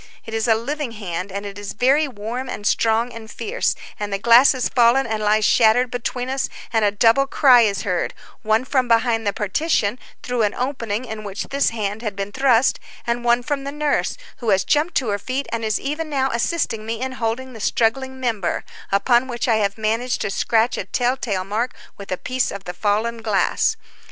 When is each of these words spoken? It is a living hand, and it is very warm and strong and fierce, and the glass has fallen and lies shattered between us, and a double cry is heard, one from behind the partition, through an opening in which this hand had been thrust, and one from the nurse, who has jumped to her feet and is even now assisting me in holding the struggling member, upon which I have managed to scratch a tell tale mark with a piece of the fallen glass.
It 0.25 0.33
is 0.33 0.47
a 0.47 0.55
living 0.55 0.93
hand, 0.93 1.31
and 1.31 1.45
it 1.45 1.59
is 1.59 1.73
very 1.73 2.07
warm 2.07 2.49
and 2.49 2.65
strong 2.65 3.13
and 3.13 3.29
fierce, 3.29 3.75
and 3.99 4.11
the 4.11 4.17
glass 4.17 4.53
has 4.53 4.67
fallen 4.67 5.05
and 5.05 5.21
lies 5.21 5.45
shattered 5.45 5.91
between 5.91 6.27
us, 6.27 6.49
and 6.73 6.83
a 6.83 6.89
double 6.89 7.27
cry 7.27 7.61
is 7.61 7.83
heard, 7.83 8.15
one 8.41 8.65
from 8.65 8.87
behind 8.87 9.27
the 9.27 9.31
partition, 9.31 9.99
through 10.23 10.41
an 10.41 10.55
opening 10.55 11.05
in 11.05 11.23
which 11.23 11.43
this 11.49 11.69
hand 11.69 12.01
had 12.01 12.15
been 12.15 12.31
thrust, 12.31 12.79
and 13.05 13.23
one 13.23 13.43
from 13.43 13.63
the 13.63 13.71
nurse, 13.71 14.17
who 14.37 14.49
has 14.49 14.63
jumped 14.63 14.95
to 14.95 15.09
her 15.09 15.19
feet 15.19 15.45
and 15.51 15.63
is 15.63 15.79
even 15.79 16.09
now 16.09 16.31
assisting 16.31 16.83
me 16.83 16.99
in 16.99 17.11
holding 17.11 17.53
the 17.53 17.59
struggling 17.59 18.19
member, 18.19 18.63
upon 18.91 19.27
which 19.27 19.47
I 19.47 19.57
have 19.57 19.77
managed 19.77 20.21
to 20.21 20.31
scratch 20.31 20.77
a 20.79 20.85
tell 20.85 21.15
tale 21.15 21.43
mark 21.43 21.75
with 21.99 22.11
a 22.11 22.17
piece 22.17 22.49
of 22.49 22.63
the 22.63 22.73
fallen 22.73 23.21
glass. 23.21 23.77